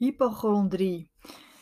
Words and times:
Hypochondrie 0.00 1.10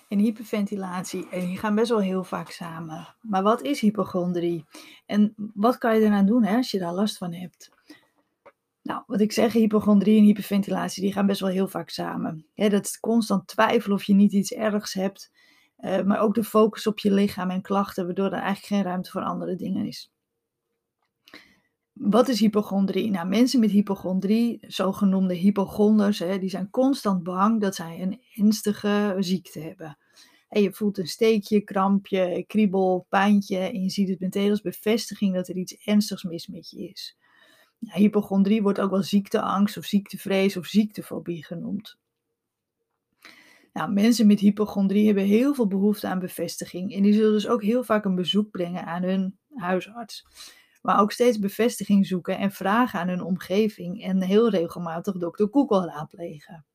en 0.09 0.19
hyperventilatie, 0.19 1.29
en 1.29 1.41
die 1.47 1.59
gaan 1.59 1.75
best 1.75 1.89
wel 1.89 2.01
heel 2.01 2.25
vaak 2.25 2.51
samen. 2.51 3.15
Maar 3.21 3.43
wat 3.43 3.63
is 3.63 3.81
hypochondrie? 3.81 4.65
En 5.07 5.35
wat 5.55 5.79
kan 5.79 5.95
je 5.95 6.05
eraan 6.05 6.27
doen 6.27 6.45
hè, 6.45 6.57
als 6.57 6.71
je 6.71 6.79
daar 6.79 6.95
last 6.95 7.17
van 7.17 7.33
hebt? 7.33 7.71
Nou, 8.83 9.03
wat 9.07 9.21
ik 9.21 9.33
zeg, 9.33 9.53
hypochondrie 9.53 10.19
en 10.19 10.25
hyperventilatie, 10.25 11.03
die 11.03 11.13
gaan 11.13 11.27
best 11.27 11.41
wel 11.41 11.51
heel 11.51 11.69
vaak 11.69 11.91
samen. 11.91 12.47
dat 12.55 12.85
is 12.85 13.01
constant 13.01 13.47
twijfelen 13.47 13.97
of 13.97 14.05
je 14.05 14.15
niet 14.15 14.33
iets 14.33 14.53
ergs 14.53 14.95
hebt, 14.95 15.31
uh, 15.79 16.03
maar 16.03 16.19
ook 16.19 16.35
de 16.35 16.45
focus 16.45 16.87
op 16.87 16.99
je 16.99 17.13
lichaam 17.13 17.51
en 17.51 17.63
klachten, 17.63 18.05
waardoor 18.05 18.27
er 18.27 18.33
eigenlijk 18.33 18.67
geen 18.67 18.83
ruimte 18.83 19.11
voor 19.11 19.23
andere 19.23 19.57
dingen 19.57 19.87
is. 19.87 20.13
Wat 21.99 22.29
is 22.29 22.41
hypochondrie? 22.41 23.11
Nou, 23.11 23.29
mensen 23.29 23.61
met 23.61 23.71
hypochondrie, 23.71 24.59
zogenoemde 24.61 25.35
hypochonders, 25.35 26.19
hè, 26.19 26.39
die 26.39 26.51
zijn 26.51 26.71
constant 26.71 27.23
bang 27.23 27.61
dat 27.61 27.75
zij 27.75 28.03
een 28.03 28.21
ernstige 28.35 29.17
ziekte 29.19 29.61
hebben. 29.61 29.99
En 30.49 30.63
je 30.63 30.73
voelt 30.73 30.99
een 30.99 31.07
steekje, 31.07 31.61
krampje, 31.61 32.45
kriebel, 32.47 33.07
pijntje 33.09 33.59
en 33.59 33.83
je 33.83 33.91
ziet 33.91 34.09
het 34.09 34.21
meteen 34.21 34.51
als 34.51 34.61
bevestiging 34.61 35.35
dat 35.35 35.49
er 35.49 35.57
iets 35.57 35.77
ernstigs 35.85 36.23
mis 36.23 36.47
met 36.47 36.71
je 36.71 36.89
is. 36.89 37.17
Nou, 37.79 37.99
hypochondrie 37.99 38.63
wordt 38.63 38.81
ook 38.81 38.91
wel 38.91 39.03
ziekteangst 39.03 39.77
of 39.77 39.85
ziektevrees 39.85 40.57
of 40.57 40.67
ziektefobie 40.67 41.45
genoemd. 41.45 41.99
Nou, 43.73 43.93
mensen 43.93 44.27
met 44.27 44.41
hypochondrie 44.41 45.07
hebben 45.07 45.25
heel 45.25 45.55
veel 45.55 45.67
behoefte 45.67 46.09
aan 46.09 46.19
bevestiging 46.19 46.95
en 46.95 47.03
die 47.03 47.13
zullen 47.13 47.33
dus 47.33 47.49
ook 47.49 47.63
heel 47.63 47.85
vaak 47.85 48.05
een 48.05 48.15
bezoek 48.15 48.51
brengen 48.51 48.85
aan 48.85 49.03
hun 49.03 49.39
huisarts 49.55 50.25
maar 50.89 51.01
ook 51.01 51.13
steeds 51.13 51.39
bevestiging 51.39 52.07
zoeken 52.07 52.39
en 52.39 52.53
vragen 52.53 53.01
aan 53.01 53.09
hun 53.09 53.23
omgeving 53.23 54.03
en 54.03 54.23
heel 54.23 54.51
regelmatig 54.51 55.17
dokter 55.17 55.49
Google 55.51 55.87
raadplegen. 55.87 56.67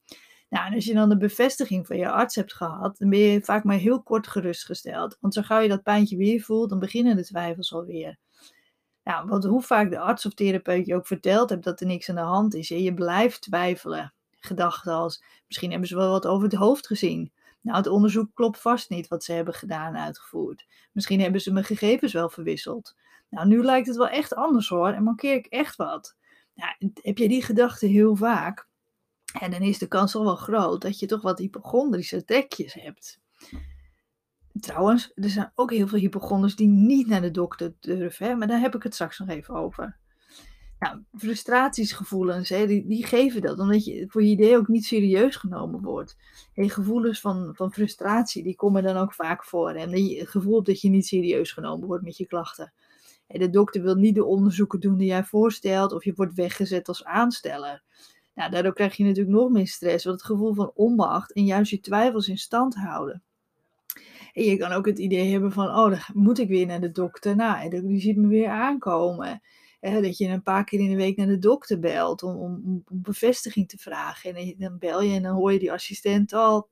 Nou, 0.50 0.66
en 0.66 0.74
als 0.74 0.86
je 0.86 0.94
dan 0.94 1.10
de 1.10 1.18
bevestiging 1.18 1.88
van 1.88 1.98
je 1.98 2.10
arts 2.10 2.36
hebt 2.36 2.54
gehad, 2.54 2.98
dan 2.98 3.10
ben 3.10 3.20
je 3.20 3.42
vaak 3.42 3.64
maar 3.64 3.78
heel 3.78 4.04
kort 4.04 4.28
gerustgesteld. 4.28 5.18
Want 5.20 5.34
zo 5.34 5.42
gauw 5.42 5.60
je 5.60 5.68
dat 5.68 5.84
pijntje 5.84 6.18
weer 6.18 6.42
voelt, 6.42 6.70
dan 6.70 6.80
beginnen 6.80 7.16
de 7.16 7.24
twijfels 7.24 7.74
alweer. 7.74 8.18
Nou, 9.04 9.28
want 9.28 9.44
hoe 9.44 9.62
vaak 9.62 9.90
de 9.90 10.00
arts 10.00 10.26
of 10.26 10.34
therapeut 10.34 10.86
je 10.86 10.96
ook 10.96 11.08
verteld 11.08 11.50
hebt 11.50 11.64
dat 11.64 11.82
er 11.82 11.88
niks 11.88 12.10
aan 12.10 12.16
de 12.16 12.22
hand 12.22 12.56
is, 12.56 12.68
je 12.68 12.94
blijft 12.94 13.42
twijfelen. 13.42 14.14
Gedachten 14.40 14.94
als, 14.94 15.24
misschien 15.48 15.70
hebben 15.70 15.88
ze 15.88 15.96
wel 15.96 16.12
wat 16.12 16.28
over 16.28 16.44
het 16.44 16.58
hoofd 16.58 16.88
gezien. 16.88 17.32
Nou, 17.64 17.78
het 17.78 17.88
onderzoek 17.88 18.30
klopt 18.34 18.60
vast 18.60 18.90
niet 18.90 19.08
wat 19.08 19.24
ze 19.24 19.34
hebben 19.34 19.54
gedaan 19.54 19.96
en 19.96 20.02
uitgevoerd. 20.02 20.66
Misschien 20.92 21.20
hebben 21.22 21.42
ze 21.42 21.54
mijn 21.54 21.66
gegevens 21.66 22.14
wel 22.14 22.30
verwisseld. 22.30 22.96
Nou, 23.30 23.48
nu 23.48 23.64
lijkt 23.64 23.88
het 23.88 23.96
wel 23.96 24.10
echt 24.10 24.36
anders 24.36 24.70
hoor 24.70 24.90
en 24.90 25.04
mankeer 25.04 25.36
ik 25.36 25.46
echt 25.46 25.76
wat. 25.76 26.16
Nou, 26.54 26.92
heb 27.02 27.18
je 27.18 27.28
die 27.28 27.44
gedachte 27.44 27.86
heel 27.86 28.16
vaak, 28.16 28.68
en 29.40 29.52
dan 29.52 29.62
is 29.62 29.78
de 29.78 29.88
kans 29.88 30.16
al 30.16 30.24
wel 30.24 30.36
groot 30.36 30.82
dat 30.82 31.00
je 31.00 31.06
toch 31.06 31.22
wat 31.22 31.40
hypochondrische 31.40 32.26
trekjes 32.26 32.74
hebt. 32.74 33.20
Trouwens, 34.60 35.12
er 35.16 35.30
zijn 35.30 35.52
ook 35.56 35.72
heel 35.72 35.88
veel 35.88 36.00
hypochonders 36.00 36.56
die 36.56 36.68
niet 36.68 37.08
naar 37.08 37.22
de 37.22 37.32
dokter 37.32 37.74
durven, 37.80 38.28
hè? 38.28 38.36
maar 38.36 38.48
daar 38.48 38.60
heb 38.60 38.76
ik 38.76 38.84
het 38.84 38.94
straks 38.94 39.20
nog 39.20 39.30
even 39.30 39.56
over. 39.56 40.00
Nou, 40.84 41.00
frustratiesgevoelens, 41.14 42.50
hè, 42.50 42.68
die, 42.68 42.86
die 42.86 43.06
geven 43.06 43.42
dat, 43.42 43.60
omdat 43.60 43.86
je 43.86 44.06
voor 44.08 44.24
je 44.24 44.30
idee 44.30 44.58
ook 44.58 44.68
niet 44.68 44.86
serieus 44.86 45.36
genomen 45.36 45.82
wordt. 45.82 46.18
En 46.54 46.70
gevoelens 46.70 47.20
van, 47.20 47.52
van 47.56 47.74
frustratie, 47.74 48.44
die 48.44 48.56
komen 48.56 48.84
dan 48.84 48.98
ook 48.98 49.14
vaak 49.14 49.46
voor. 49.46 49.70
En 49.70 50.18
het 50.18 50.30
gevoel 50.30 50.64
dat 50.64 50.82
je 50.82 50.90
niet 50.90 51.06
serieus 51.06 51.52
genomen 51.52 51.88
wordt 51.88 52.04
met 52.04 52.18
je 52.18 52.26
klachten. 52.26 52.74
En 53.28 53.40
de 53.40 53.50
dokter 53.50 53.82
wil 53.82 53.96
niet 53.96 54.16
de 54.16 54.26
onderzoeken 54.26 54.80
doen 54.80 54.98
die 54.98 55.08
jij 55.08 55.24
voorstelt, 55.24 55.94
of 55.94 56.04
je 56.04 56.14
wordt 56.16 56.34
weggezet 56.34 56.88
als 56.88 57.04
aansteller. 57.04 57.84
Nou, 58.34 58.52
daardoor 58.52 58.74
krijg 58.74 58.96
je 58.96 59.04
natuurlijk 59.04 59.36
nog 59.36 59.50
meer 59.50 59.68
stress, 59.68 60.06
want 60.06 60.18
het 60.18 60.30
gevoel 60.30 60.54
van 60.54 60.72
onmacht 60.76 61.34
en 61.34 61.46
juist 61.46 61.72
je 61.72 61.80
twijfels 61.80 62.28
in 62.28 62.38
stand 62.38 62.76
houden. 62.76 63.24
En 64.34 64.44
je 64.44 64.58
kan 64.58 64.72
ook 64.72 64.86
het 64.86 65.00
idee 65.00 65.32
hebben 65.32 65.52
van, 65.52 65.68
oh, 65.68 65.90
dan 65.90 66.00
moet 66.14 66.40
ik 66.40 66.48
weer 66.48 66.66
naar 66.66 66.82
de 66.82 66.92
dokter. 66.92 67.36
Nou, 67.36 67.70
die 67.70 68.00
ziet 68.00 68.18
me 68.18 68.28
weer 68.28 68.50
aankomen. 68.50 69.42
Dat 69.92 70.18
je 70.18 70.28
een 70.28 70.44
paar 70.44 70.64
keer 70.64 70.80
in 70.80 70.90
de 70.90 70.96
week 70.96 71.18
naar 71.18 71.28
de 71.28 71.40
dokter 71.40 71.80
belt 71.80 72.24
om, 72.24 72.36
om, 72.36 72.62
om 72.66 73.02
bevestiging 73.02 73.70
te 73.70 73.78
vragen. 73.78 74.36
En 74.36 74.56
dan 74.58 74.78
bel 74.78 75.02
je 75.02 75.16
en 75.16 75.24
dan 75.24 75.36
hoor 75.36 75.54
je 75.54 75.60
die 75.60 75.72
assistent 75.72 76.34
al. 76.34 76.70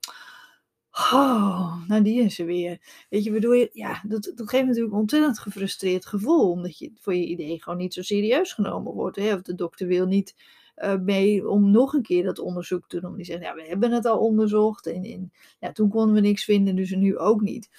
Oh, 0.91 1.87
nou 1.87 2.01
die 2.01 2.21
is 2.21 2.39
er 2.39 2.45
weer. 2.45 3.05
Weet 3.09 3.23
je, 3.23 3.31
waardoor 3.31 3.57
je, 3.57 3.69
ja, 3.73 4.01
dat, 4.07 4.31
dat 4.35 4.49
geeft 4.49 4.65
natuurlijk 4.65 4.93
een 4.93 4.99
ontzettend 4.99 5.39
gefrustreerd 5.39 6.05
gevoel. 6.05 6.51
Omdat 6.51 6.77
je 6.77 6.91
voor 6.99 7.15
je 7.15 7.25
idee 7.25 7.63
gewoon 7.63 7.79
niet 7.79 7.93
zo 7.93 8.01
serieus 8.01 8.53
genomen 8.53 8.93
wordt. 8.93 9.17
Hè? 9.17 9.33
Of 9.33 9.41
de 9.41 9.55
dokter 9.55 9.87
wil 9.87 10.05
niet 10.05 10.35
uh, 10.77 10.97
mee 10.97 11.49
om 11.49 11.71
nog 11.71 11.93
een 11.93 12.01
keer 12.01 12.23
dat 12.23 12.39
onderzoek 12.39 12.87
te 12.87 12.99
doen. 13.01 13.15
Die 13.15 13.25
zegt, 13.25 13.41
ja, 13.41 13.55
we 13.55 13.63
hebben 13.63 13.91
het 13.91 14.05
al 14.05 14.19
onderzocht. 14.19 14.85
En, 14.87 15.03
en 15.03 15.31
ja, 15.59 15.71
toen 15.71 15.89
konden 15.89 16.15
we 16.15 16.21
niks 16.21 16.43
vinden, 16.43 16.75
dus 16.75 16.91
nu 16.91 17.17
ook 17.17 17.41
niet. 17.41 17.69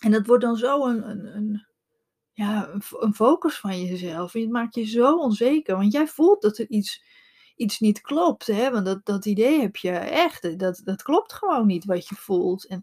En 0.00 0.10
dat 0.10 0.26
wordt 0.26 0.42
dan 0.42 0.56
zo 0.56 0.86
een, 0.86 1.08
een, 1.10 1.36
een 1.36 1.66
ja, 2.34 2.70
een 2.98 3.14
focus 3.14 3.58
van 3.58 3.84
jezelf. 3.84 4.34
En 4.34 4.40
het 4.40 4.50
maakt 4.50 4.74
je 4.74 4.84
zo 4.84 5.16
onzeker. 5.16 5.76
Want 5.76 5.92
jij 5.92 6.06
voelt 6.06 6.42
dat 6.42 6.58
er 6.58 6.68
iets 6.68 7.02
iets 7.56 7.80
niet 7.80 8.00
klopt. 8.00 8.46
Hè? 8.46 8.70
Want 8.70 8.84
dat, 8.84 9.04
dat 9.04 9.26
idee 9.26 9.60
heb 9.60 9.76
je 9.76 9.90
echt. 9.90 10.58
Dat, 10.58 10.80
dat 10.84 11.02
klopt 11.02 11.32
gewoon 11.32 11.66
niet 11.66 11.84
wat 11.84 12.08
je 12.08 12.14
voelt. 12.14 12.66
En 12.66 12.82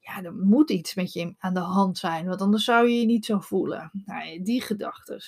ja, 0.00 0.22
er 0.22 0.34
moet 0.34 0.70
iets 0.70 0.94
met 0.94 1.12
je 1.12 1.34
aan 1.38 1.54
de 1.54 1.60
hand 1.60 1.98
zijn. 1.98 2.26
Want 2.26 2.40
anders 2.40 2.64
zou 2.64 2.88
je 2.88 3.00
je 3.00 3.06
niet 3.06 3.24
zo 3.24 3.38
voelen. 3.38 3.90
Nou, 4.04 4.42
die 4.42 4.62
gedachten. 4.62 5.22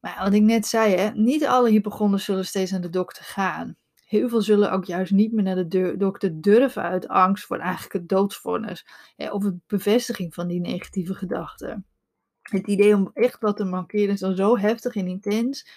Maar 0.00 0.20
wat 0.22 0.32
ik 0.32 0.42
net 0.42 0.66
zei, 0.66 0.94
hè, 0.94 1.10
niet 1.10 1.46
alle 1.46 1.70
hypochonders 1.70 2.24
zullen 2.24 2.46
steeds 2.46 2.70
naar 2.70 2.80
de 2.80 2.90
dokter 2.90 3.24
gaan. 3.24 3.76
Heel 4.04 4.28
veel 4.28 4.42
zullen 4.42 4.72
ook 4.72 4.84
juist 4.84 5.12
niet 5.12 5.32
meer 5.32 5.44
naar 5.44 5.68
de 5.68 5.94
dokter 5.96 6.40
durven 6.40 6.82
uit 6.82 7.08
angst 7.08 7.44
voor 7.44 7.58
eigenlijk 7.58 7.92
het 7.92 8.08
doodsvonnis. 8.08 8.86
Of 9.16 9.44
het 9.44 9.66
bevestiging 9.66 10.34
van 10.34 10.48
die 10.48 10.60
negatieve 10.60 11.14
gedachten. 11.14 11.86
Het 12.42 12.66
idee 12.66 12.94
om 12.94 13.10
echt 13.14 13.40
wat 13.40 13.56
te 13.56 13.64
mankeren 13.64 14.14
is 14.14 14.20
dan 14.20 14.36
zo 14.36 14.58
heftig 14.58 14.94
en 14.94 15.06
intens 15.06 15.68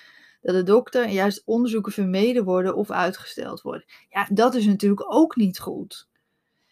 dat 0.42 0.56
de 0.56 0.64
dokter 0.64 1.10
juist 1.10 1.42
onderzoeken 1.46 1.92
vermeden 1.92 2.44
worden 2.44 2.76
of 2.76 2.92
uitgesteld 2.92 3.62
worden. 3.62 3.86
Ja, 4.10 4.28
dat 4.32 4.56
is 4.56 4.66
natuurlijk 4.66 5.14
ook 5.14 5.36
niet 5.36 5.60
goed. 5.60 6.08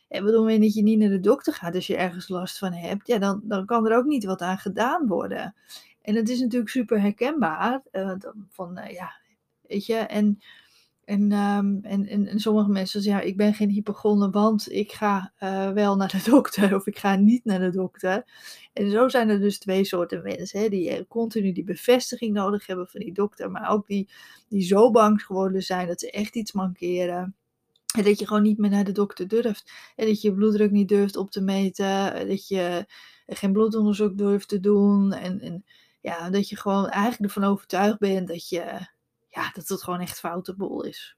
En 0.07 0.23
bedoel, 0.23 0.39
wanneer 0.39 0.59
dat 0.59 0.73
je 0.73 0.83
niet 0.83 0.99
naar 0.99 1.09
de 1.09 1.19
dokter 1.19 1.53
gaat 1.53 1.75
als 1.75 1.87
je 1.87 1.97
ergens 1.97 2.27
last 2.27 2.57
van 2.57 2.73
hebt, 2.73 3.07
ja, 3.07 3.17
dan, 3.17 3.41
dan 3.43 3.65
kan 3.65 3.87
er 3.87 3.97
ook 3.97 4.05
niet 4.05 4.23
wat 4.23 4.41
aan 4.41 4.57
gedaan 4.57 5.07
worden. 5.07 5.55
En 6.01 6.15
het 6.15 6.29
is 6.29 6.39
natuurlijk 6.39 6.71
super 6.71 7.01
herkenbaar. 7.01 7.81
Uh, 7.91 8.13
van, 8.49 8.79
uh, 8.79 8.89
ja, 8.89 9.13
weet 9.61 9.85
je, 9.85 9.95
en 9.95 10.41
en, 11.11 11.31
um, 11.31 11.79
en, 11.81 12.07
en, 12.07 12.27
en, 12.27 12.39
sommige 12.39 12.69
mensen 12.69 13.01
zeggen, 13.01 13.21
ja, 13.21 13.27
ik 13.29 13.37
ben 13.37 13.53
geen 13.53 13.69
hypochonder, 13.69 14.31
want 14.31 14.71
ik 14.71 14.91
ga 14.91 15.33
uh, 15.39 15.71
wel 15.71 15.95
naar 15.95 16.11
de 16.11 16.29
dokter 16.31 16.75
of 16.75 16.87
ik 16.87 16.97
ga 16.97 17.15
niet 17.15 17.45
naar 17.45 17.59
de 17.59 17.69
dokter. 17.69 18.25
En 18.73 18.91
zo 18.91 19.07
zijn 19.07 19.29
er 19.29 19.39
dus 19.39 19.59
twee 19.59 19.83
soorten 19.83 20.23
mensen, 20.23 20.59
hè, 20.59 20.69
die 20.69 20.89
eh, 20.89 21.03
continu 21.07 21.51
die 21.51 21.63
bevestiging 21.63 22.33
nodig 22.33 22.67
hebben 22.67 22.87
van 22.87 22.99
die 22.99 23.13
dokter, 23.13 23.51
maar 23.51 23.69
ook 23.69 23.87
die, 23.87 24.09
die 24.49 24.61
zo 24.61 24.91
bang 24.91 25.23
geworden 25.23 25.61
zijn 25.61 25.87
dat 25.87 25.99
ze 25.99 26.11
echt 26.11 26.35
iets 26.35 26.51
mankeren. 26.51 27.35
En 27.95 28.03
dat 28.03 28.19
je 28.19 28.27
gewoon 28.27 28.43
niet 28.43 28.57
meer 28.57 28.69
naar 28.69 28.83
de 28.83 28.91
dokter 28.91 29.27
durft. 29.27 29.71
En 29.95 30.07
dat 30.07 30.21
je 30.21 30.27
je 30.27 30.35
bloeddruk 30.35 30.71
niet 30.71 30.87
durft 30.87 31.15
op 31.15 31.31
te 31.31 31.41
meten. 31.41 32.27
Dat 32.27 32.47
je 32.47 32.85
geen 33.27 33.51
bloedonderzoek 33.51 34.17
durft 34.17 34.47
te 34.47 34.59
doen. 34.59 35.13
En, 35.13 35.41
en 35.41 35.65
ja, 36.01 36.29
dat 36.29 36.49
je 36.49 36.55
gewoon 36.55 36.87
eigenlijk 36.87 37.33
ervan 37.33 37.51
overtuigd 37.51 37.99
bent 37.99 38.27
dat 38.27 38.49
je 38.49 38.89
ja, 39.31 39.51
dat 39.53 39.67
het 39.67 39.83
gewoon 39.83 39.99
echt 39.99 40.19
foute 40.19 40.55
boel 40.55 40.83
is. 40.83 41.17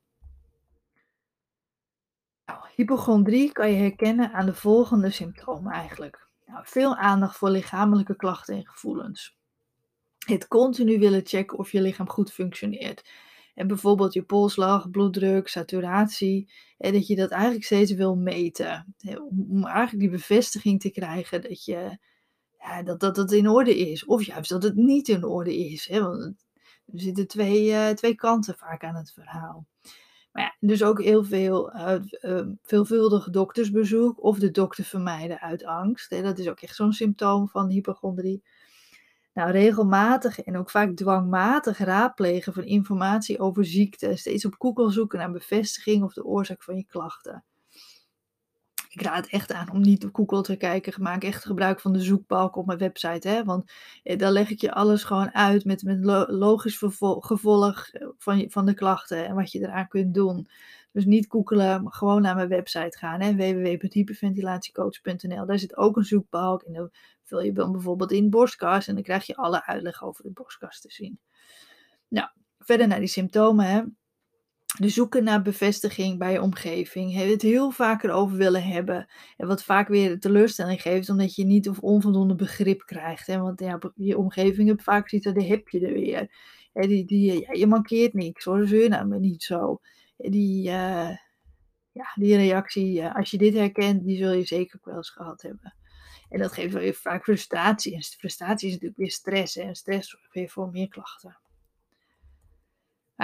Nou, 2.45 2.59
hypochondrie 2.75 3.51
kan 3.51 3.71
je 3.71 3.77
herkennen 3.77 4.31
aan 4.31 4.45
de 4.45 4.53
volgende 4.53 5.09
symptomen 5.09 5.71
eigenlijk. 5.71 6.27
Nou, 6.45 6.65
veel 6.65 6.95
aandacht 6.95 7.37
voor 7.37 7.49
lichamelijke 7.49 8.15
klachten 8.15 8.55
en 8.55 8.67
gevoelens. 8.67 9.37
Het 10.25 10.47
continu 10.47 10.99
willen 10.99 11.25
checken 11.25 11.57
of 11.57 11.71
je 11.71 11.81
lichaam 11.81 12.09
goed 12.09 12.31
functioneert. 12.31 13.09
En 13.53 13.67
bijvoorbeeld 13.67 14.13
je 14.13 14.23
polsslag, 14.23 14.89
bloeddruk, 14.89 15.47
saturatie. 15.47 16.51
En 16.77 16.93
dat 16.93 17.07
je 17.07 17.15
dat 17.15 17.31
eigenlijk 17.31 17.63
steeds 17.65 17.91
wil 17.91 18.15
meten. 18.15 18.95
Om 19.29 19.65
eigenlijk 19.65 19.99
die 19.99 20.09
bevestiging 20.09 20.79
te 20.79 20.91
krijgen 20.91 21.41
dat, 21.41 21.65
je, 21.65 21.97
ja, 22.59 22.83
dat, 22.83 22.99
dat 22.99 23.17
het 23.17 23.31
in 23.31 23.49
orde 23.49 23.79
is. 23.79 24.05
Of 24.05 24.25
juist 24.25 24.49
dat 24.49 24.63
het 24.63 24.75
niet 24.75 25.07
in 25.07 25.23
orde 25.23 25.57
is. 25.57 25.87
Hè? 25.87 26.01
Want 26.01 26.33
er 26.93 26.99
zitten 26.99 27.27
twee, 27.27 27.69
uh, 27.69 27.89
twee 27.89 28.15
kanten 28.15 28.57
vaak 28.57 28.83
aan 28.83 28.95
het 28.95 29.11
verhaal. 29.11 29.65
Maar 30.31 30.43
ja, 30.43 30.55
dus 30.59 30.83
ook 30.83 31.01
heel 31.01 31.23
veel 31.23 31.75
uh, 31.75 31.95
uh, 32.21 32.47
veelvuldig 32.61 33.29
doktersbezoek 33.29 34.23
of 34.23 34.39
de 34.39 34.51
dokter 34.51 34.83
vermijden 34.83 35.39
uit 35.39 35.65
angst. 35.65 36.09
Hè. 36.09 36.21
Dat 36.21 36.39
is 36.39 36.47
ook 36.49 36.59
echt 36.59 36.75
zo'n 36.75 36.93
symptoom 36.93 37.47
van 37.47 37.69
hypochondrie. 37.69 38.43
Nou, 39.33 39.51
regelmatig 39.51 40.41
en 40.41 40.57
ook 40.57 40.69
vaak 40.69 40.95
dwangmatig 40.95 41.77
raadplegen 41.77 42.53
van 42.53 42.63
informatie 42.63 43.39
over 43.39 43.65
ziekte. 43.65 44.15
Steeds 44.15 44.45
op 44.45 44.55
Google 44.57 44.91
zoeken 44.91 45.19
naar 45.19 45.31
bevestiging 45.31 46.03
of 46.03 46.13
de 46.13 46.25
oorzaak 46.25 46.63
van 46.63 46.75
je 46.75 46.85
klachten 46.85 47.43
ik 48.93 49.01
raad 49.01 49.27
echt 49.27 49.53
aan 49.53 49.71
om 49.71 49.81
niet 49.81 50.05
op 50.05 50.15
Google 50.15 50.41
te 50.41 50.55
kijken. 50.55 51.01
Maak 51.01 51.23
echt 51.23 51.45
gebruik 51.45 51.79
van 51.79 51.93
de 51.93 52.01
zoekbalk 52.01 52.55
op 52.55 52.65
mijn 52.65 52.77
website. 52.77 53.27
Hè? 53.27 53.43
Want 53.43 53.71
eh, 54.03 54.17
dan 54.17 54.31
leg 54.31 54.49
ik 54.49 54.61
je 54.61 54.73
alles 54.73 55.03
gewoon 55.03 55.33
uit 55.33 55.65
met, 55.65 55.83
logisch 56.27 56.77
gevolg 57.19 57.89
eh, 57.91 58.07
van, 58.17 58.45
van 58.49 58.65
de 58.65 58.73
klachten 58.73 59.27
en 59.27 59.35
wat 59.35 59.51
je 59.51 59.59
eraan 59.59 59.87
kunt 59.87 60.13
doen. 60.13 60.47
Dus 60.91 61.05
niet 61.05 61.25
googelen, 61.29 61.83
maar 61.83 61.93
gewoon 61.93 62.21
naar 62.21 62.35
mijn 62.35 62.47
website 62.47 62.97
gaan. 62.97 63.35
www.hyperventilatiecoach.nl 63.35 65.45
Daar 65.45 65.59
zit 65.59 65.77
ook 65.77 65.97
een 65.97 66.03
zoekbalk. 66.03 66.61
En 66.61 66.73
dan 66.73 66.89
vul 67.23 67.41
je 67.41 67.51
dan 67.51 67.71
bijvoorbeeld 67.71 68.11
in 68.11 68.29
borstkas. 68.29 68.87
En 68.87 68.93
dan 68.93 69.03
krijg 69.03 69.25
je 69.25 69.35
alle 69.35 69.65
uitleg 69.65 70.03
over 70.03 70.23
de 70.23 70.31
borstkas 70.31 70.81
te 70.81 70.91
zien. 70.91 71.19
Nou, 72.07 72.27
verder 72.59 72.87
naar 72.87 72.99
die 72.99 73.07
symptomen. 73.07 73.65
Hè. 73.65 73.81
De 74.79 74.89
zoeken 74.89 75.23
naar 75.23 75.41
bevestiging 75.41 76.17
bij 76.17 76.31
je 76.31 76.41
omgeving. 76.41 77.13
Het 77.13 77.41
heel 77.41 77.71
vaker 77.71 78.11
over 78.11 78.37
willen 78.37 78.63
hebben. 78.63 79.07
En 79.37 79.47
wat 79.47 79.63
vaak 79.63 79.87
weer 79.87 80.19
teleurstelling 80.19 80.81
geeft, 80.81 81.09
omdat 81.09 81.35
je 81.35 81.45
niet 81.45 81.69
of 81.69 81.79
onvoldoende 81.79 82.35
begrip 82.35 82.85
krijgt. 82.85 83.27
Hè? 83.27 83.37
Want 83.39 83.59
ja, 83.59 83.79
je 83.95 84.17
omgeving 84.17 84.67
hebt 84.67 84.83
vaak 84.83 85.09
ziet 85.09 85.23
dat 85.23 85.35
de 85.35 85.43
heb 85.43 85.69
je 85.69 85.87
er 85.87 85.93
weer. 85.93 86.35
Hè, 86.73 86.87
die, 86.87 87.05
die, 87.05 87.41
ja, 87.41 87.53
je 87.53 87.67
mankeert 87.67 88.13
niks 88.13 88.45
hoor, 88.45 88.67
zeur 88.67 88.89
nou 88.89 89.07
maar 89.07 89.19
niet 89.19 89.43
zo. 89.43 89.79
Die, 90.17 90.67
uh, 90.67 91.09
ja, 91.91 92.11
die 92.15 92.35
reactie, 92.35 93.01
uh, 93.01 93.15
als 93.15 93.31
je 93.31 93.37
dit 93.37 93.53
herkent, 93.53 94.05
die 94.05 94.17
zul 94.17 94.33
je 94.33 94.45
zeker 94.45 94.79
wel 94.83 94.95
eens 94.95 95.09
gehad 95.09 95.41
hebben. 95.41 95.75
En 96.29 96.39
dat 96.39 96.53
geeft 96.53 96.73
weer 96.73 96.93
vaak 96.93 97.23
frustratie. 97.23 97.95
En 97.95 98.03
frustratie 98.03 98.67
is 98.67 98.73
natuurlijk 98.73 98.99
weer 98.99 99.11
stress. 99.11 99.57
En 99.57 99.75
stress 99.75 100.09
zorgt 100.09 100.33
weer 100.33 100.49
voor 100.49 100.69
meer 100.69 100.87
klachten. 100.87 101.37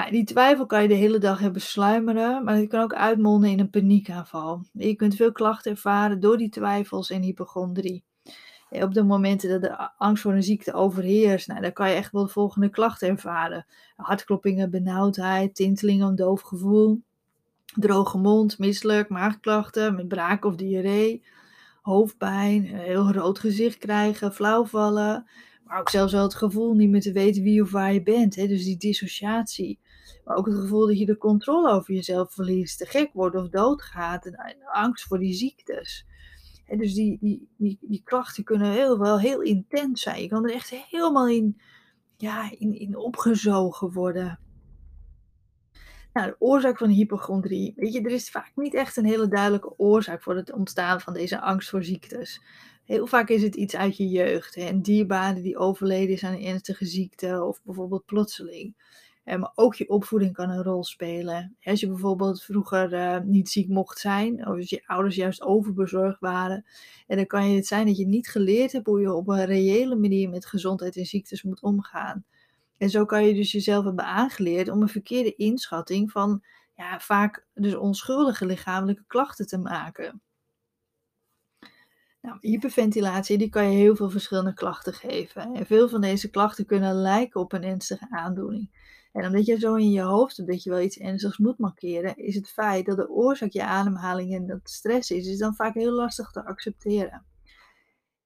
Die 0.09 0.24
twijfel 0.24 0.65
kan 0.65 0.81
je 0.81 0.88
de 0.88 0.94
hele 0.94 1.18
dag 1.18 1.39
hebben 1.39 1.62
sluimeren, 1.62 2.44
maar 2.44 2.56
het 2.56 2.69
kan 2.69 2.81
ook 2.81 2.94
uitmonden 2.94 3.50
in 3.50 3.59
een 3.59 3.69
paniekaanval. 3.69 4.65
Je 4.71 4.95
kunt 4.95 5.15
veel 5.15 5.31
klachten 5.31 5.71
ervaren 5.71 6.19
door 6.19 6.38
die 6.38 6.50
twijfels 6.50 7.09
en 7.09 7.21
hypochondrie. 7.21 8.03
Op 8.69 8.94
de 8.94 9.03
momenten 9.03 9.50
dat 9.50 9.62
de 9.62 9.89
angst 9.97 10.24
voor 10.24 10.33
een 10.33 10.44
ziekte 10.44 10.74
overheerst, 10.74 11.47
nou, 11.47 11.62
dan 11.62 11.74
kan 11.74 11.89
je 11.89 11.95
echt 11.95 12.12
wel 12.12 12.24
de 12.24 12.31
volgende 12.31 12.69
klachten 12.69 13.09
ervaren. 13.09 13.65
Hartkloppingen, 13.95 14.69
benauwdheid, 14.69 15.56
tintelingen, 15.56 16.07
een 16.07 16.15
doof 16.15 16.42
gevoel, 16.42 17.01
droge 17.65 18.18
mond, 18.18 18.59
misselijk, 18.59 19.09
maagklachten 19.09 19.95
met 19.95 20.07
braak 20.07 20.45
of 20.45 20.56
diarree, 20.56 21.24
hoofdpijn, 21.81 22.65
heel 22.65 23.12
rood 23.12 23.39
gezicht 23.39 23.77
krijgen, 23.77 24.33
flauwvallen, 24.33 25.27
maar 25.69 25.80
ook 25.80 25.89
zelfs 25.89 26.13
wel 26.13 26.24
het 26.24 26.36
gevoel 26.36 26.74
niet 26.74 26.89
meer 26.89 27.01
te 27.01 27.12
weten 27.12 27.44
wie 27.44 27.62
of 27.62 27.71
waar 27.71 27.94
je 27.94 28.04
bent. 28.04 28.36
Hè? 28.36 28.48
Dus 28.48 28.63
die 28.63 28.77
dissociatie. 28.77 29.80
Maar 30.25 30.38
ook 30.38 30.45
het 30.45 30.56
gevoel 30.56 30.88
dat 30.88 31.00
je 31.00 31.06
de 31.06 31.18
controle 31.18 31.71
over 31.71 31.94
jezelf 31.94 32.33
verliest, 32.33 32.77
te 32.77 32.86
gek 32.86 33.10
wordt 33.13 33.36
of 33.36 33.50
doodgaat. 33.50 34.25
En 34.25 34.57
angst 34.74 35.06
voor 35.06 35.19
die 35.19 35.33
ziektes. 35.33 36.06
En 36.66 36.77
dus 36.77 36.94
die, 36.94 37.18
die, 37.21 37.50
die, 37.57 37.77
die 37.81 38.01
klachten 38.04 38.44
kunnen 38.44 38.71
heel, 38.71 39.00
wel 39.00 39.19
heel 39.19 39.42
intens 39.42 40.01
zijn. 40.01 40.21
Je 40.21 40.27
kan 40.27 40.44
er 40.44 40.54
echt 40.54 40.69
helemaal 40.69 41.27
in, 41.27 41.62
ja, 42.18 42.51
in, 42.57 42.80
in 42.80 42.98
opgezogen 42.98 43.92
worden. 43.92 44.39
Nou, 46.13 46.27
de 46.27 46.35
oorzaak 46.39 46.77
van 46.77 46.89
hypochondrie. 46.89 47.73
Weet 47.75 47.94
je, 47.94 48.01
er 48.01 48.11
is 48.11 48.29
vaak 48.29 48.51
niet 48.56 48.73
echt 48.73 48.97
een 48.97 49.06
hele 49.06 49.27
duidelijke 49.27 49.73
oorzaak 49.77 50.23
voor 50.23 50.35
het 50.35 50.51
ontstaan 50.51 51.01
van 51.01 51.13
deze 51.13 51.41
angst 51.41 51.69
voor 51.69 51.83
ziektes. 51.83 52.41
Heel 52.85 53.07
vaak 53.07 53.29
is 53.29 53.44
het 53.44 53.56
iets 53.56 53.75
uit 53.75 53.97
je 53.97 54.07
jeugd. 54.07 54.56
Hè? 54.56 54.81
Die 54.81 55.57
overleden 55.57 56.13
is 56.13 56.23
aan 56.23 56.33
een 56.33 56.45
ernstige 56.45 56.85
ziekte 56.85 57.44
of 57.44 57.61
bijvoorbeeld 57.63 58.06
plotseling. 58.06 58.75
maar 59.23 59.51
ook 59.56 59.75
je 59.75 59.89
opvoeding 59.89 60.33
kan 60.33 60.50
een 60.50 60.63
rol 60.63 60.83
spelen. 60.83 61.57
Als 61.63 61.79
je 61.79 61.88
bijvoorbeeld 61.88 62.44
vroeger 62.44 62.94
uh, 62.94 63.19
niet 63.19 63.50
ziek 63.50 63.67
mocht 63.67 64.00
zijn, 64.00 64.47
of 64.47 64.56
als 64.56 64.69
je 64.69 64.88
ouders 64.88 65.15
juist 65.15 65.41
overbezorgd 65.41 66.19
waren, 66.19 66.65
en 67.07 67.17
dan 67.17 67.25
kan 67.25 67.41
het 67.41 67.67
zijn 67.67 67.85
dat 67.85 67.97
je 67.97 68.07
niet 68.07 68.29
geleerd 68.29 68.71
hebt 68.71 68.85
hoe 68.85 69.01
je 69.01 69.13
op 69.13 69.27
een 69.27 69.45
reële 69.45 69.95
manier 69.95 70.29
met 70.29 70.45
gezondheid 70.45 70.95
en 70.97 71.06
ziektes 71.06 71.44
moet 71.44 71.61
omgaan. 71.61 72.25
En 72.80 72.90
zo 72.90 73.06
kan 73.06 73.26
je 73.26 73.34
dus 73.34 73.52
jezelf 73.52 73.84
hebben 73.84 74.06
aangeleerd 74.06 74.70
om 74.70 74.81
een 74.81 74.90
verkeerde 74.90 75.36
inschatting 75.36 76.12
van 76.12 76.44
ja, 76.76 77.00
vaak 77.00 77.46
dus 77.54 77.76
onschuldige 77.76 78.46
lichamelijke 78.46 79.04
klachten 79.08 79.48
te 79.48 79.58
maken. 79.58 80.22
Nou, 82.22 82.38
hyperventilatie 82.40 83.38
die 83.38 83.50
kan 83.50 83.72
je 83.72 83.78
heel 83.78 83.96
veel 83.96 84.10
verschillende 84.10 84.54
klachten 84.54 84.94
geven. 84.94 85.54
En 85.54 85.66
veel 85.66 85.90
van 85.90 86.02
deze 86.02 86.30
klachten 86.30 86.66
kunnen 86.66 86.96
lijken 86.96 87.42
op 87.42 87.54
een 87.54 87.64
ernstige 87.64 88.08
aandoening. 88.10 88.70
En 89.12 89.26
omdat 89.26 89.46
je 89.46 89.60
zo 89.60 89.76
in 89.76 89.92
je 89.92 90.02
hoofd 90.02 90.38
hebt 90.38 90.50
dat 90.50 90.64
je 90.64 90.70
wel 90.70 90.81
iets 90.81 90.98
ernstigs 90.98 91.38
moet 91.38 91.58
markeren, 91.58 92.18
is 92.18 92.36
het 92.36 92.50
feit 92.50 92.86
dat 92.86 92.98
de 92.98 93.10
oorzaak 93.10 93.52
je 93.52 93.64
ademhaling 93.64 94.36
en 94.36 94.48
dat 94.48 94.60
stress 94.64 95.12
is, 95.12 95.28
is 95.28 95.38
dan 95.38 95.56
vaak 95.56 95.74
heel 95.74 95.92
lastig 95.92 96.31
te 96.31 96.46
accepteren. 96.46 97.26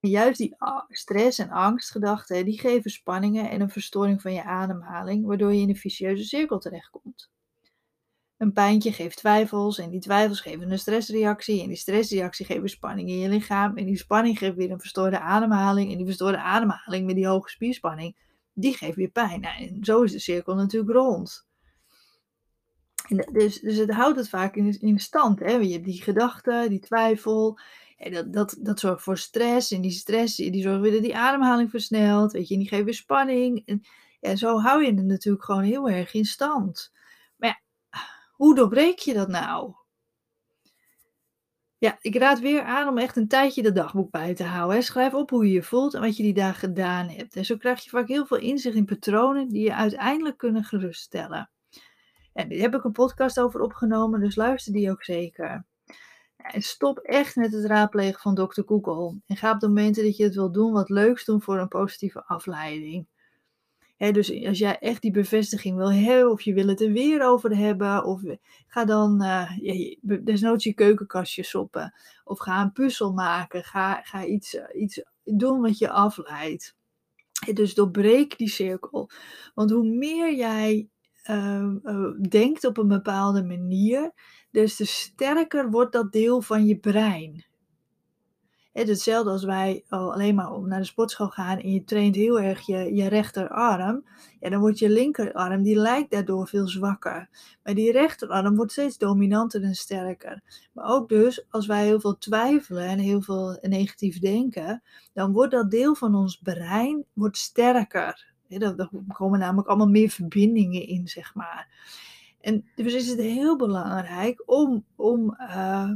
Juist 0.09 0.37
die 0.37 0.55
stress- 0.87 1.39
en 1.39 1.49
angstgedachten, 1.49 2.45
die 2.45 2.59
geven 2.59 2.91
spanningen 2.91 3.49
en 3.49 3.61
een 3.61 3.69
verstoring 3.69 4.21
van 4.21 4.33
je 4.33 4.43
ademhaling, 4.43 5.25
waardoor 5.25 5.53
je 5.53 5.61
in 5.61 5.69
een 5.69 5.75
vicieuze 5.75 6.23
cirkel 6.23 6.59
terechtkomt. 6.59 7.31
Een 8.37 8.53
pijntje 8.53 8.91
geeft 8.91 9.17
twijfels 9.17 9.79
en 9.79 9.89
die 9.89 9.99
twijfels 9.99 10.41
geven 10.41 10.71
een 10.71 10.79
stressreactie 10.79 11.61
en 11.61 11.67
die 11.67 11.77
stressreactie 11.77 12.45
geeft 12.45 12.69
spanning 12.69 13.09
in 13.09 13.19
je 13.19 13.29
lichaam 13.29 13.77
en 13.77 13.85
die 13.85 13.97
spanning 13.97 14.37
geeft 14.37 14.55
weer 14.55 14.71
een 14.71 14.79
verstoorde 14.79 15.19
ademhaling 15.19 15.91
en 15.91 15.97
die 15.97 16.05
verstoorde 16.05 16.37
ademhaling 16.37 17.05
met 17.05 17.15
die 17.15 17.27
hoge 17.27 17.49
spierspanning, 17.49 18.15
die 18.53 18.73
geeft 18.73 18.95
weer 18.95 19.11
pijn. 19.11 19.41
Nou, 19.41 19.63
en 19.63 19.83
zo 19.83 20.01
is 20.01 20.11
de 20.11 20.19
cirkel 20.19 20.55
natuurlijk 20.55 20.93
rond. 20.93 21.45
En 23.07 23.29
dus, 23.31 23.59
dus 23.59 23.77
het 23.77 23.91
houdt 23.91 24.17
het 24.17 24.29
vaak 24.29 24.55
in, 24.55 24.79
in 24.79 24.99
stand. 24.99 25.39
Hè? 25.39 25.51
Je 25.51 25.73
hebt 25.73 25.85
die 25.85 26.01
gedachte, 26.01 26.65
die 26.69 26.79
twijfel, 26.79 27.59
en 28.03 28.11
dat, 28.11 28.33
dat, 28.33 28.57
dat 28.59 28.79
zorgt 28.79 29.03
voor 29.03 29.17
stress 29.17 29.71
en 29.71 29.81
die 29.81 29.91
stress 29.91 30.35
die 30.35 30.61
zorgt 30.61 30.81
weer 30.81 30.91
dat 30.91 31.01
die 31.01 31.17
ademhaling 31.17 31.69
versnelt, 31.69 32.31
weet 32.31 32.47
je, 32.47 32.53
en 32.53 32.59
die 32.59 32.69
geeft 32.69 32.83
weer 32.83 32.93
spanning. 32.93 33.65
En 33.65 33.81
ja, 34.19 34.35
zo 34.35 34.59
hou 34.59 34.85
je 34.85 34.93
het 34.93 35.05
natuurlijk 35.05 35.43
gewoon 35.43 35.63
heel 35.63 35.89
erg 35.89 36.13
in 36.13 36.25
stand. 36.25 36.91
Hoe 38.33 38.55
doorbreek 38.55 38.99
je 38.99 39.13
dat 39.13 39.27
nou? 39.27 39.73
Ja, 41.77 41.97
ik 42.01 42.15
raad 42.15 42.39
weer 42.39 42.63
aan 42.63 42.87
om 42.87 42.97
echt 42.97 43.15
een 43.15 43.27
tijdje 43.27 43.61
de 43.61 43.71
dagboek 43.71 44.11
bij 44.11 44.33
te 44.33 44.43
houden. 44.43 44.75
Hè. 44.77 44.81
Schrijf 44.81 45.13
op 45.13 45.29
hoe 45.29 45.45
je 45.45 45.53
je 45.53 45.63
voelt 45.63 45.93
en 45.93 46.01
wat 46.01 46.17
je 46.17 46.23
die 46.23 46.33
dag 46.33 46.59
gedaan 46.59 47.07
hebt. 47.07 47.35
En 47.35 47.45
zo 47.45 47.57
krijg 47.57 47.83
je 47.83 47.89
vaak 47.89 48.07
heel 48.07 48.25
veel 48.25 48.37
inzicht 48.37 48.75
in 48.75 48.85
patronen 48.85 49.49
die 49.49 49.63
je 49.63 49.75
uiteindelijk 49.75 50.37
kunnen 50.37 50.63
geruststellen. 50.63 51.49
En 52.33 52.49
daar 52.49 52.59
heb 52.59 52.75
ik 52.75 52.83
een 52.83 52.91
podcast 52.91 53.39
over 53.39 53.61
opgenomen, 53.61 54.19
dus 54.19 54.35
luister 54.35 54.73
die 54.73 54.91
ook 54.91 55.03
zeker. 55.03 55.65
En 56.43 56.61
stop 56.61 56.97
echt 56.97 57.35
met 57.35 57.53
het 57.53 57.65
raadplegen 57.65 58.19
van 58.19 58.35
Dr. 58.35 58.61
Google. 58.65 59.19
En 59.27 59.37
ga 59.37 59.51
op 59.51 59.59
de 59.59 59.67
momenten 59.67 60.03
dat 60.03 60.17
je 60.17 60.23
het 60.23 60.35
wil 60.35 60.51
doen, 60.51 60.71
wat 60.71 60.89
leuks 60.89 61.25
doen 61.25 61.41
voor 61.41 61.59
een 61.59 61.67
positieve 61.67 62.25
afleiding 62.25 63.07
dus 64.11 64.45
als 64.45 64.57
jij 64.57 64.77
echt 64.79 65.01
die 65.01 65.11
bevestiging 65.11 65.77
wil 65.77 65.93
hebben, 65.93 66.31
of 66.31 66.41
je 66.41 66.53
wil 66.53 66.67
het 66.67 66.81
er 66.81 66.91
weer 66.91 67.25
over 67.25 67.57
hebben, 67.57 68.03
of 68.03 68.21
ga 68.67 68.85
dan 68.85 69.23
uh, 69.23 69.51
desnoods 70.23 70.63
je 70.63 70.73
keukenkastje 70.73 71.43
soppen. 71.43 71.93
Of 72.23 72.39
ga 72.39 72.61
een 72.61 72.71
puzzel 72.71 73.13
maken. 73.13 73.63
Ga, 73.63 74.01
ga 74.01 74.25
iets, 74.25 74.55
eh, 74.55 74.81
iets 74.81 75.03
doen 75.23 75.61
wat 75.61 75.77
je 75.77 75.89
afleidt. 75.89 76.75
dus 77.53 77.73
doorbreek 77.73 78.37
die 78.37 78.49
cirkel. 78.49 79.09
Want 79.53 79.71
hoe 79.71 79.87
meer 79.87 80.35
jij 80.35 80.89
uh, 81.29 81.69
denkt 82.29 82.65
op 82.65 82.77
een 82.77 82.87
bepaalde 82.87 83.43
manier, 83.43 84.11
des 84.51 84.75
te 84.75 84.85
sterker 84.85 85.69
wordt 85.69 85.93
dat 85.93 86.11
deel 86.11 86.41
van 86.41 86.65
je 86.65 86.77
brein. 86.77 87.45
Hetzelfde 88.73 89.29
als 89.29 89.43
wij 89.43 89.83
alleen 89.87 90.35
maar 90.35 90.61
naar 90.61 90.79
de 90.79 90.85
sportschool 90.85 91.29
gaan 91.29 91.59
en 91.59 91.71
je 91.71 91.83
traint 91.83 92.15
heel 92.15 92.39
erg 92.39 92.65
je, 92.65 92.93
je 92.93 93.07
rechterarm. 93.07 94.05
Ja, 94.39 94.49
dan 94.49 94.59
wordt 94.59 94.79
je 94.79 94.89
linkerarm, 94.89 95.63
die 95.63 95.75
lijkt 95.75 96.11
daardoor 96.11 96.47
veel 96.47 96.67
zwakker. 96.67 97.29
Maar 97.63 97.73
die 97.73 97.91
rechterarm 97.91 98.55
wordt 98.55 98.71
steeds 98.71 98.97
dominanter 98.97 99.63
en 99.63 99.75
sterker. 99.75 100.41
Maar 100.73 100.85
ook 100.85 101.09
dus, 101.09 101.45
als 101.49 101.65
wij 101.65 101.85
heel 101.85 101.99
veel 101.99 102.17
twijfelen 102.17 102.87
en 102.87 102.99
heel 102.99 103.21
veel 103.21 103.57
negatief 103.61 104.19
denken, 104.19 104.83
dan 105.13 105.33
wordt 105.33 105.51
dat 105.51 105.71
deel 105.71 105.95
van 105.95 106.15
ons 106.15 106.37
brein 106.37 107.05
wordt 107.13 107.37
sterker. 107.37 108.32
Er 108.61 108.89
komen 109.13 109.39
namelijk 109.39 109.67
allemaal 109.67 109.89
meer 109.89 110.09
verbindingen 110.09 110.87
in, 110.87 111.07
zeg 111.07 111.35
maar. 111.35 111.67
En 112.41 112.69
dus 112.75 112.93
is 112.93 113.07
het 113.07 113.19
heel 113.19 113.57
belangrijk 113.57 114.43
om, 114.45 114.85
om 114.95 115.35
uh, 115.39 115.91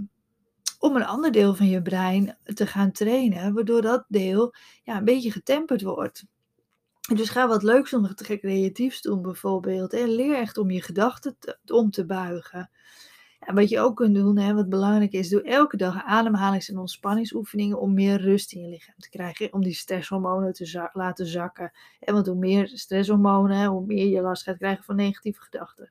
om 0.80 0.96
een 0.96 1.06
ander 1.06 1.32
deel 1.32 1.56
van 1.56 1.68
je 1.68 1.82
brein 1.82 2.38
te 2.44 2.68
gaan 2.68 2.92
trainen, 2.92 3.54
waardoor 3.54 3.82
dat 3.82 4.06
deel 4.08 4.54
ja, 4.84 4.98
een 4.98 5.06
beetje 5.06 5.32
getemperd 5.32 5.82
wordt. 5.82 6.26
Dus 7.16 7.30
ga 7.30 7.48
wat 7.48 7.64
leuks 7.64 7.92
doen, 7.92 8.16
creatiefs 8.16 9.02
doen 9.02 9.22
bijvoorbeeld. 9.22 9.94
En 9.94 10.10
leer 10.10 10.36
echt 10.36 10.58
om 10.58 10.72
je 10.72 10.82
gedachten 10.82 11.36
om 11.66 11.92
te 11.92 12.06
buigen. 12.06 12.70
En 13.48 13.56
wat 13.56 13.70
je 13.70 13.80
ook 13.80 13.96
kunt 13.96 14.16
doen, 14.16 14.38
hè, 14.38 14.54
wat 14.54 14.70
belangrijk 14.70 15.12
is, 15.12 15.30
doe 15.30 15.42
elke 15.42 15.78
dag 15.78 16.04
ademhalings- 16.04 16.70
en 16.70 16.78
ontspanningsoefeningen 16.78 17.80
om 17.80 17.94
meer 17.94 18.22
rust 18.22 18.54
in 18.54 18.62
je 18.62 18.68
lichaam 18.68 18.96
te 18.98 19.10
krijgen. 19.10 19.54
Om 19.54 19.64
die 19.64 19.74
stresshormonen 19.74 20.54
te 20.54 20.90
laten 20.94 21.26
zakken. 21.26 21.72
En 22.00 22.14
want 22.14 22.28
hoe 22.28 22.36
meer 22.36 22.68
stresshormonen, 22.74 23.66
hoe 23.66 23.86
meer 23.86 24.08
je 24.08 24.22
last 24.22 24.44
gaat 24.44 24.58
krijgen 24.58 24.84
van 24.84 24.96
negatieve 24.96 25.42
gedachten. 25.42 25.90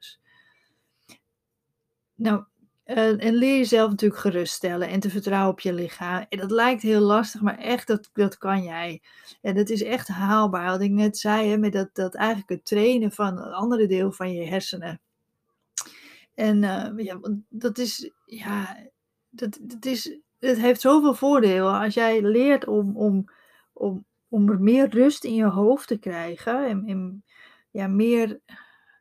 Nou, 2.14 2.44
uh, 2.86 3.24
en 3.24 3.34
leer 3.34 3.56
jezelf 3.56 3.90
natuurlijk 3.90 4.20
geruststellen 4.20 4.88
en 4.88 5.00
te 5.00 5.10
vertrouwen 5.10 5.52
op 5.52 5.60
je 5.60 5.72
lichaam. 5.72 6.26
En 6.28 6.38
dat 6.38 6.50
lijkt 6.50 6.82
heel 6.82 7.00
lastig, 7.00 7.40
maar 7.40 7.58
echt, 7.58 7.86
dat, 7.86 8.10
dat 8.12 8.38
kan 8.38 8.62
jij. 8.62 9.02
En 9.42 9.54
dat 9.54 9.68
is 9.68 9.82
echt 9.82 10.08
haalbaar. 10.08 10.70
Wat 10.70 10.80
ik 10.80 10.90
net 10.90 11.18
zei, 11.18 11.48
hè, 11.48 11.56
met 11.56 11.72
dat, 11.72 11.88
dat 11.92 12.14
eigenlijk 12.14 12.48
het 12.48 12.64
trainen 12.64 13.12
van 13.12 13.38
een 13.38 13.52
andere 13.52 13.86
deel 13.86 14.12
van 14.12 14.32
je 14.32 14.46
hersenen. 14.46 15.00
En 16.36 16.62
uh, 16.62 17.04
ja, 17.04 17.20
dat 17.48 17.78
is, 17.78 18.12
ja, 18.24 18.76
dat, 19.28 19.58
dat 19.62 19.84
is, 19.84 20.20
het 20.38 20.58
heeft 20.58 20.80
zoveel 20.80 21.14
voordelen. 21.14 21.80
Als 21.80 21.94
jij 21.94 22.22
leert 22.22 22.66
om, 22.66 22.96
om, 22.96 23.24
om, 23.72 24.04
om 24.28 24.62
meer 24.62 24.88
rust 24.88 25.24
in 25.24 25.34
je 25.34 25.44
hoofd 25.44 25.88
te 25.88 25.98
krijgen 25.98 26.68
en, 26.68 26.84
en 26.86 27.24
ja, 27.70 27.86
meer, 27.86 28.40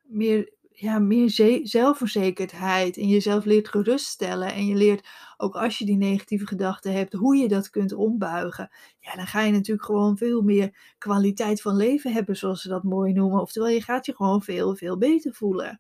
meer 0.02 0.56
ja, 0.76 1.00
meer 1.00 1.30
zelfverzekerdheid 1.64 2.98
en 2.98 3.08
jezelf 3.08 3.46
leert 3.46 3.68
geruststellen. 3.68 4.54
En 4.54 4.66
je 4.66 4.76
leert 4.76 5.08
ook 5.38 5.56
als 5.56 5.78
je 5.78 5.86
die 5.86 5.98
negatieve 5.98 6.48
gedachten 6.48 6.94
hebt, 6.94 7.14
hoe 7.14 7.36
je 7.36 7.48
dat 7.48 7.70
kunt 7.70 7.94
ombuigen. 7.94 8.70
Ja, 9.00 9.16
dan 9.16 9.28
ga 9.28 9.42
je 9.42 9.52
natuurlijk 9.52 9.86
gewoon 9.86 10.18
veel 10.18 10.42
meer 10.42 10.94
kwaliteit 10.98 11.62
van 11.62 11.76
leven 11.76 12.14
hebben, 12.14 12.38
zoals 12.38 12.62
ze 12.62 12.68
dat 12.68 12.84
mooi 12.84 13.14
noemen. 13.14 13.42
Oftewel, 13.42 13.70
je 13.70 13.82
gaat 13.82 14.06
je 14.06 14.16
gewoon 14.16 14.42
veel, 14.42 14.76
veel 14.76 14.98
beter 14.98 15.34
voelen. 15.34 15.80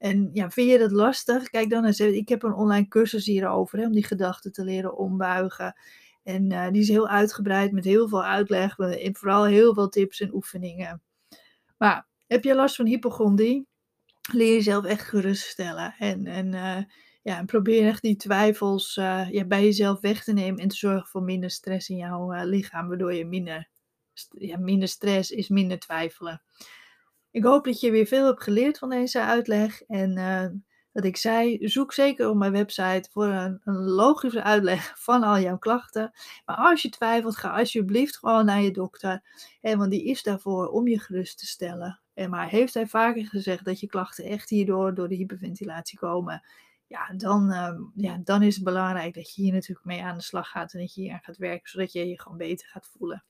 En 0.00 0.30
ja, 0.32 0.50
vind 0.50 0.70
je 0.70 0.78
dat 0.78 0.92
lastig? 0.92 1.50
Kijk 1.50 1.70
dan 1.70 1.84
eens. 1.84 2.00
Ik 2.00 2.28
heb 2.28 2.42
een 2.42 2.54
online 2.54 2.88
cursus 2.88 3.26
hierover, 3.26 3.78
hè, 3.78 3.86
om 3.86 3.92
die 3.92 4.04
gedachten 4.04 4.52
te 4.52 4.64
leren 4.64 4.96
ombuigen. 4.96 5.76
En 6.22 6.52
uh, 6.52 6.68
die 6.70 6.80
is 6.80 6.88
heel 6.88 7.08
uitgebreid 7.08 7.72
met 7.72 7.84
heel 7.84 8.08
veel 8.08 8.24
uitleg. 8.24 8.78
En 8.78 9.16
vooral 9.16 9.44
heel 9.44 9.74
veel 9.74 9.88
tips 9.88 10.20
en 10.20 10.34
oefeningen. 10.34 11.02
Maar 11.78 12.06
heb 12.26 12.44
je 12.44 12.54
last 12.54 12.76
van 12.76 12.86
hypochondrie? 12.86 13.68
leer 14.32 14.52
jezelf 14.52 14.84
echt 14.84 15.08
geruststellen. 15.08 15.94
En, 15.98 16.26
en, 16.26 16.50
ja, 17.22 17.38
en 17.38 17.46
probeer 17.46 17.86
echt 17.86 18.02
die 18.02 18.16
twijfels 18.16 18.94
bij 19.46 19.62
jezelf 19.62 20.00
weg 20.00 20.24
te 20.24 20.32
nemen 20.32 20.60
en 20.60 20.68
te 20.68 20.76
zorgen 20.76 21.08
voor 21.08 21.22
minder 21.22 21.50
stress 21.50 21.88
in 21.88 21.96
jouw 21.96 22.44
lichaam, 22.44 22.88
waardoor 22.88 23.14
je 23.14 23.24
minder, 23.24 23.68
ja, 24.30 24.58
minder 24.58 24.88
stress 24.88 25.30
is, 25.30 25.48
minder 25.48 25.78
twijfelen. 25.78 26.42
Ik 27.30 27.44
hoop 27.44 27.64
dat 27.64 27.80
je 27.80 27.90
weer 27.90 28.06
veel 28.06 28.26
hebt 28.26 28.42
geleerd 28.42 28.78
van 28.78 28.90
deze 28.90 29.20
uitleg. 29.20 29.82
En 29.82 30.18
dat 30.92 31.04
ik 31.04 31.16
zei, 31.16 31.68
zoek 31.68 31.92
zeker 31.92 32.28
op 32.28 32.36
mijn 32.36 32.52
website 32.52 33.08
voor 33.10 33.26
een, 33.26 33.60
een, 33.64 33.78
logische 33.78 34.42
uitleg 34.42 34.94
van 35.06 35.22
al 35.22 35.38
jouw 35.38 35.58
klachten. 35.58 36.12
Maar 36.44 36.56
als 36.56 36.82
je 36.82 36.88
twijfelt, 36.88 37.36
ga 37.36 37.58
alsjeblieft 37.58 38.18
gewoon 38.18 38.44
naar 38.44 38.60
je 38.60 38.70
dokter. 38.70 39.22
En, 39.60 39.78
want 39.78 39.90
die 39.90 40.04
is 40.04 40.22
daarvoor 40.22 40.68
om 40.68 40.88
je 40.88 40.98
gerust 40.98 41.38
te 41.38 41.46
stellen. 41.46 42.00
En 42.14 42.30
maar 42.30 42.48
heeft 42.48 42.74
hij 42.74 42.86
vaker 42.86 43.26
gezegd 43.26 43.64
dat 43.64 43.80
je 43.80 43.86
klachten 43.86 44.24
echt 44.24 44.48
hierdoor 44.48 44.94
door 44.94 45.08
de 45.08 45.14
hyperventilatie 45.14 45.98
komen? 45.98 46.42
Ja 46.86 47.12
dan, 47.16 47.50
uh, 47.50 47.80
ja, 47.94 48.20
dan 48.24 48.42
is 48.42 48.54
het 48.54 48.64
belangrijk 48.64 49.14
dat 49.14 49.34
je 49.34 49.42
hier 49.42 49.52
natuurlijk 49.52 49.86
mee 49.86 50.02
aan 50.02 50.16
de 50.16 50.22
slag 50.22 50.48
gaat 50.48 50.72
en 50.72 50.80
dat 50.80 50.94
je 50.94 51.00
hier 51.00 51.12
aan 51.12 51.22
gaat 51.22 51.36
werken, 51.36 51.70
zodat 51.70 51.92
je 51.92 52.08
je 52.08 52.20
gewoon 52.20 52.38
beter 52.38 52.66
gaat 52.66 52.90
voelen. 52.98 53.24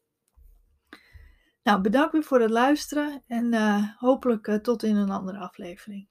Nou, 1.62 1.80
bedankt 1.80 2.12
weer 2.12 2.22
voor 2.22 2.40
het 2.40 2.50
luisteren 2.50 3.22
en 3.26 3.54
uh, 3.54 3.84
hopelijk 3.96 4.46
uh, 4.46 4.54
tot 4.54 4.82
in 4.82 4.96
een 4.96 5.10
andere 5.10 5.38
aflevering. 5.38 6.08